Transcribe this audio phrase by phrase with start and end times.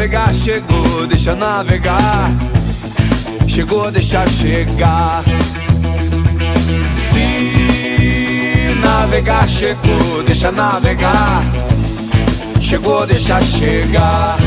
[0.00, 2.30] navegar chegou, deixa navegar.
[3.50, 5.24] Chegou, deixa chegar.
[7.10, 11.42] Se navegar chegou, deixa navegar.
[12.60, 14.38] Chegou, deixa chegar.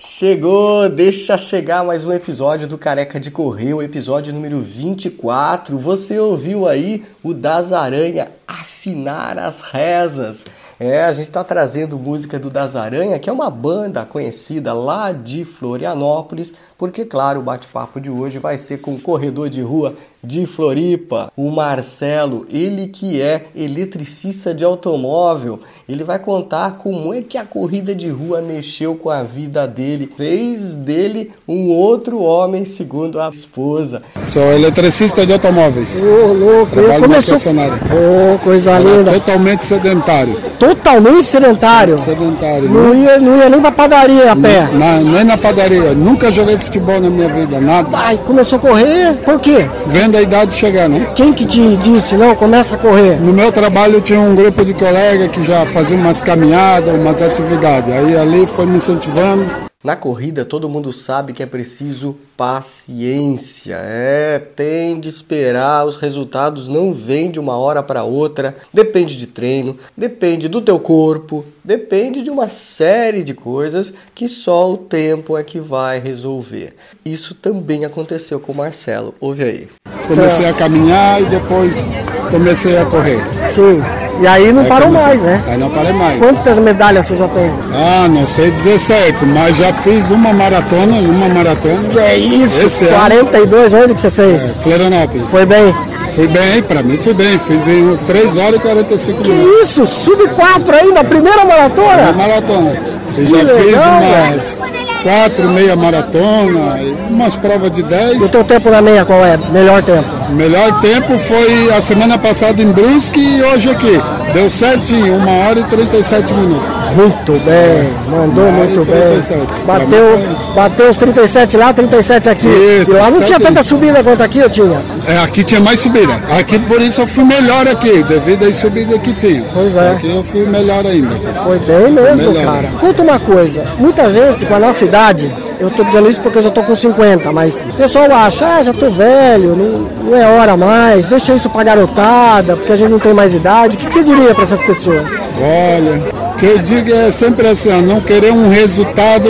[0.00, 5.78] Chegou, deixa chegar mais um episódio do Careca de Correr, o episódio número 24.
[5.78, 10.46] Você ouviu aí o Das Aranha afinar as rezas.
[10.80, 15.10] É, a gente está trazendo música do Das Aranha, que é uma banda conhecida lá
[15.10, 19.96] de Florianópolis, porque, claro, o bate-papo de hoje vai ser com o corredor de rua
[20.22, 25.60] de Floripa, o Marcelo, ele que é eletricista de automóvel.
[25.88, 30.10] Ele vai contar como é que a corrida de rua mexeu com a vida dele,
[30.16, 34.02] fez dele um outro homem, segundo a esposa.
[34.24, 35.96] Sou eletricista de automóveis.
[35.96, 37.34] Ô, oh, louco, Trabalho começou...
[37.34, 37.74] concessionária.
[37.74, 39.12] Ô, oh, coisa linda.
[39.12, 40.36] Totalmente sedentário.
[40.58, 41.98] Totalmente sedentário?
[41.98, 42.68] Sedentário.
[42.68, 44.68] Não ia, não ia nem pra padaria a pé?
[44.72, 45.94] Na, nem na padaria.
[45.94, 47.88] Nunca joguei futebol na minha vida, nada.
[47.92, 49.14] Ai, começou a correr?
[49.24, 49.68] Por quê?
[49.86, 51.08] Vendo a idade chegar, né?
[51.14, 53.20] Quem que te disse, não, começa a correr?
[53.20, 57.92] No meu trabalho tinha um grupo de colegas que já faziam umas caminhadas, umas atividades.
[57.92, 59.67] Aí ali foi me incentivando.
[59.88, 63.78] Na corrida, todo mundo sabe que é preciso paciência.
[63.80, 68.54] É, tem de esperar, os resultados não vêm de uma hora para outra.
[68.70, 74.70] Depende de treino, depende do teu corpo, depende de uma série de coisas que só
[74.70, 76.74] o tempo é que vai resolver.
[77.02, 79.14] Isso também aconteceu com o Marcelo.
[79.18, 79.68] Ouve aí.
[80.06, 81.86] Comecei a caminhar e depois
[82.30, 83.20] comecei a correr.
[83.54, 84.07] Sim.
[84.20, 85.42] E aí não Aí parou comecei- mais, né?
[85.48, 86.18] Aí não parei mais.
[86.18, 87.50] Quantas medalhas você já tem?
[87.72, 91.84] Ah, não sei dizer certo, mas já fiz uma maratona, uma maratona.
[91.88, 92.66] Que é isso?
[92.66, 92.94] Esse ano.
[92.98, 94.42] 42, onde que você fez?
[94.62, 95.30] Florianópolis.
[95.30, 95.74] Foi bem.
[96.16, 97.38] Fui bem, pra mim fui bem.
[97.38, 99.62] Fiz em 3 horas e 45 Que minutos.
[99.70, 99.86] isso?
[99.86, 102.12] Sub 4 ainda, a primeira maratona?
[102.12, 102.76] maratona.
[103.10, 104.60] E Que já fiz umas
[105.02, 106.76] quatro meia maratona,
[107.10, 108.30] umas provas de E o 10.
[108.30, 109.38] teu tempo na meia qual é?
[109.52, 110.08] Melhor tempo?
[110.30, 114.00] Melhor tempo foi a semana passada em Brusque e hoje aqui.
[114.34, 116.77] Deu certinho, 1 hora e 37 minutos.
[116.94, 119.20] Muito bem, mandou muito bem.
[119.22, 119.62] 37.
[119.64, 120.18] Bateu,
[120.54, 122.48] bateu os 37 lá, 37 aqui.
[122.48, 123.42] Isso, e lá não tinha 37.
[123.42, 124.80] tanta subida quanto aqui eu tinha.
[125.06, 126.12] É, aqui tinha mais subida.
[126.38, 129.44] Aqui por isso eu fui melhor aqui, devido às subidas que tinha.
[129.52, 129.90] Pois é.
[129.92, 131.14] Aqui eu fui melhor ainda.
[131.44, 132.44] Foi bem mesmo, Melhor.
[132.54, 132.68] cara.
[132.80, 135.30] Conta uma coisa, muita gente com a nossa idade,
[135.60, 138.62] eu tô dizendo isso porque eu já tô com 50, mas o pessoal acha, ah,
[138.62, 142.90] já tô velho, não, não é hora mais, deixa isso pra garotada, porque a gente
[142.90, 143.76] não tem mais idade.
[143.76, 145.12] O que, que você diria pra essas pessoas?
[145.40, 149.28] Olha, o que eu digo é sempre assim, não querer um resultado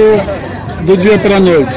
[0.83, 1.75] do dia para a noite.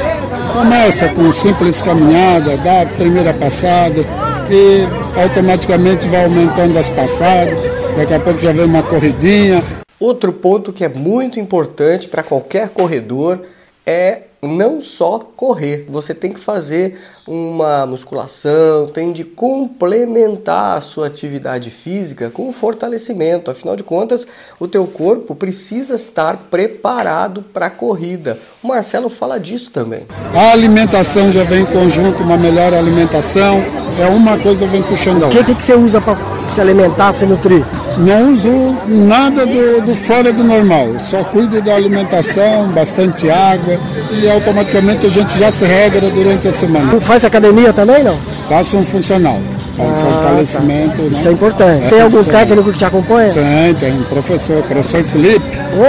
[0.52, 4.04] Começa com simples caminhada, dá a primeira passada
[4.50, 4.86] e
[5.18, 7.58] automaticamente vai aumentando as passadas.
[7.96, 9.62] Daqui a pouco já vem uma corridinha.
[9.98, 13.40] Outro ponto que é muito importante para qualquer corredor
[13.86, 16.98] é não só correr, você tem que fazer
[17.28, 23.52] uma musculação, tem de complementar a sua atividade física com fortalecimento.
[23.52, 24.26] Afinal de contas,
[24.58, 28.36] o teu corpo precisa estar preparado para a corrida.
[28.60, 30.08] O Marcelo fala disso também.
[30.34, 33.62] A alimentação já vem em conjunto, uma melhor alimentação.
[34.00, 35.38] É uma coisa vem puxando a O outra.
[35.38, 37.64] que, que, que você usa pra se alimentar, se nutrir?
[37.98, 40.98] Não uso nada do, do fora do normal.
[40.98, 43.78] Só cuido da alimentação, bastante água
[44.12, 47.00] e automaticamente a gente já se regra durante a semana.
[47.00, 48.18] Faz academia também, não?
[48.48, 49.40] Faço um funcional.
[49.78, 51.02] Um fortalecimento.
[51.10, 51.30] Isso né?
[51.30, 51.88] é importante.
[51.88, 53.32] Tem algum técnico que te acompanha?
[53.32, 55.44] Tem, tem um professor, professor Felipe.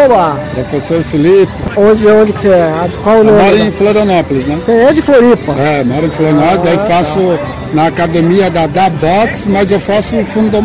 [0.05, 0.39] Oba!
[0.53, 1.51] Professor Felipe.
[1.75, 2.71] Onde, onde que você é?
[3.03, 3.61] Qual o Eu moro nome?
[3.67, 4.55] em Florianópolis, né?
[4.55, 5.53] Você é de Floripa.
[5.59, 7.19] É, moro em Florianópolis, daí faço
[7.73, 10.63] na academia da Da Box, mas eu faço funda-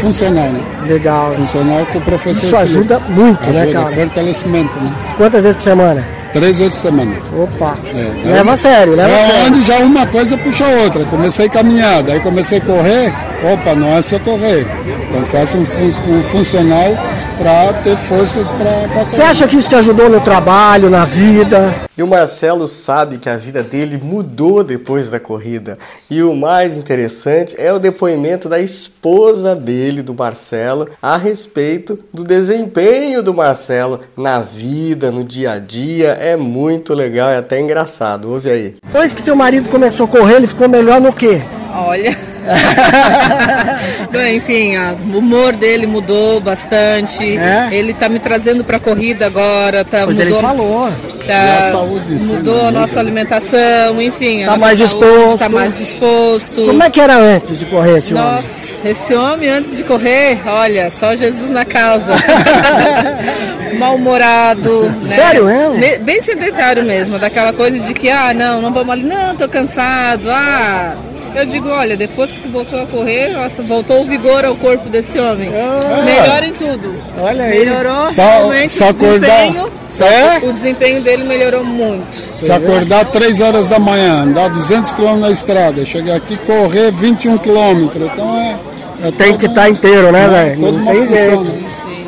[0.00, 0.60] funcional, né?
[0.86, 1.32] Legal.
[1.34, 3.20] Funcional com o professor Isso ajuda Felipe.
[3.20, 3.94] muito, né, Ajuda, cara?
[3.94, 4.92] fortalecimento, né?
[5.16, 6.06] Quantas vezes por semana?
[6.32, 7.12] Três vezes por semana.
[7.36, 7.76] Opa.
[7.92, 9.46] É, leva a sério, leva a É sério.
[9.48, 11.04] onde já uma coisa puxa a outra.
[11.06, 13.12] Comecei a caminhar, daí comecei a correr.
[13.52, 14.66] Opa, não é só correr.
[15.08, 16.94] Então faço um, fun- um funcional
[17.40, 21.74] para ter forças para Você acha que isso te ajudou no trabalho, na vida?
[21.96, 25.78] E o Marcelo sabe que a vida dele mudou depois da corrida.
[26.10, 32.24] E o mais interessante é o depoimento da esposa dele, do Marcelo, a respeito do
[32.24, 36.10] desempenho do Marcelo na vida, no dia a dia.
[36.20, 38.30] É muito legal e até engraçado.
[38.30, 38.74] Ouve aí.
[38.84, 41.40] Depois que teu marido começou a correr, ele ficou melhor no quê?
[41.74, 42.29] Olha.
[44.12, 44.72] Bom, enfim,
[45.12, 47.38] o humor dele mudou bastante.
[47.38, 47.68] É?
[47.72, 49.84] Ele tá me trazendo pra corrida agora.
[49.84, 50.92] Tá, Pois mudou, ele falou.
[51.26, 54.40] Tá, saúde, mudou a nossa alimentação, enfim.
[54.40, 55.38] Tá nossa mais saúde disposto.
[55.38, 56.66] Tá mais disposto.
[56.66, 58.26] Como é que era antes de correr esse homem?
[58.32, 62.12] Nossa, esse homem antes de correr, olha, só Jesus na causa.
[63.78, 64.88] Mal-humorado.
[64.90, 64.98] né?
[64.98, 65.74] Sério mesmo?
[65.78, 69.48] Me- Bem sedentário mesmo, daquela coisa de que, ah, não, não vamos ali, não, tô
[69.48, 70.96] cansado, ah.
[71.34, 74.88] Eu digo, olha, depois que tu voltou a correr, nossa, voltou o vigor ao corpo
[74.88, 75.50] desse homem.
[76.04, 76.94] Melhora em tudo.
[77.20, 77.58] Olha aí.
[77.60, 79.28] Melhorou Só- realmente só o acordar.
[79.42, 79.70] desempenho.
[80.00, 80.38] É?
[80.46, 82.14] O desempenho dele melhorou muito.
[82.16, 87.38] Se acordar 3 horas da manhã, andar 200 km na estrada, chegar aqui correr 21
[87.38, 87.88] km.
[87.96, 88.56] Então é.
[89.08, 90.72] é Tem que um- estar inteiro, né, é, velho?
[90.72, 91.42] Não tem jeito.
[91.42, 91.60] né?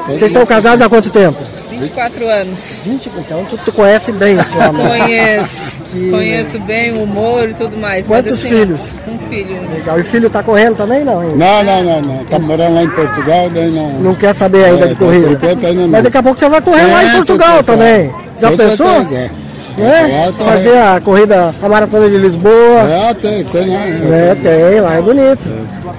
[0.08, 1.38] Vocês estão casados há quanto tempo?
[1.82, 2.80] 24 anos.
[2.84, 4.86] 20, então tu, tu conhece bem esse homem.
[4.86, 5.82] Conheço.
[5.82, 8.06] Que- Conheço bem o humor e tudo mais.
[8.06, 8.88] mas, Quantos assim, filhos?
[9.08, 9.60] Um filho.
[9.74, 9.98] Legal.
[9.98, 11.22] E o filho tá correndo também, não?
[11.22, 11.34] hein?
[11.36, 12.24] Não, não, não, não.
[12.24, 13.92] Tá morando lá em Portugal, daí não.
[14.00, 15.38] Não quer saber ainda É, de por corrida.
[15.46, 15.88] ainda não.
[15.88, 18.14] Mas daqui a pouco você vai correr lá em Portugal sim, também.
[18.38, 18.86] Já Com pensou?
[18.86, 19.30] certeza, é.
[19.78, 20.32] É?
[20.36, 22.52] Tá- Fazer a corrida, a maratona de Lisboa.
[22.52, 23.80] É, tem, tem lá.
[24.16, 25.48] É, tem, lá é bonito.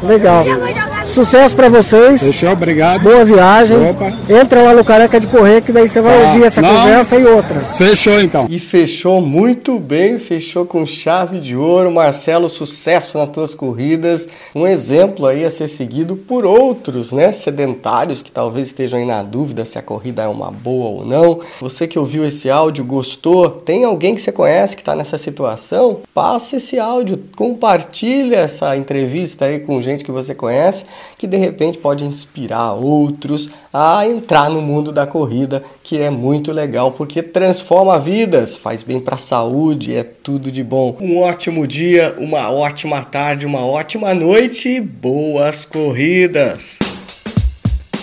[0.08, 0.44] Legal.
[1.06, 2.22] Sucesso pra vocês.
[2.24, 3.02] Fechou, obrigado.
[3.04, 3.78] Boa viagem.
[3.90, 4.14] Opa.
[4.30, 6.28] Entra lá no Careca de Correr, que daí você vai Tá.
[6.30, 6.70] ouvir essa Não.
[6.70, 7.76] conversa e outras.
[7.76, 8.48] Fechou então.
[8.50, 11.92] E fechou muito bem, fechou com chave de ouro.
[11.92, 14.28] Marcelo, sucesso nas tuas corridas.
[14.56, 17.34] Um exemplo aí a ser seguido por outros, né?
[17.34, 21.40] Sedentários que talvez estejam aí na dúvida se a corrida é uma boa ou não.
[21.60, 23.50] Você que ouviu esse áudio, gostou?
[23.50, 26.00] Tem alguém que você conhece que está nessa situação?
[26.14, 30.86] Passa esse áudio, compartilha essa entrevista aí com gente que você conhece,
[31.18, 36.52] que de repente pode inspirar outros a entrar no mundo da corrida, que é muito
[36.52, 40.96] legal porque transforma vidas, faz bem para a saúde, é tudo de bom.
[41.02, 46.80] Um ótimo dia, uma ótima tarde, uma ótima noite e boas corridas.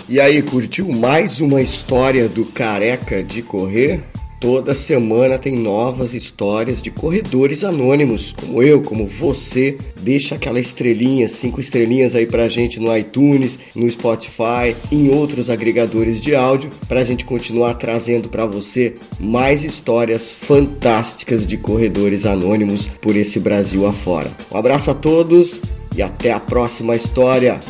[0.09, 4.03] E aí, curtiu mais uma história do Careca de Correr?
[4.41, 9.77] Toda semana tem novas histórias de corredores anônimos, como eu, como você.
[10.01, 16.23] Deixa aquela estrelinha, cinco estrelinhas aí pra gente no iTunes, no Spotify, em outros agregadores
[16.23, 23.17] de áudio, pra gente continuar trazendo pra você mais histórias fantásticas de corredores anônimos por
[23.17, 24.35] esse Brasil afora.
[24.51, 25.61] Um abraço a todos
[25.95, 27.61] e até a próxima história.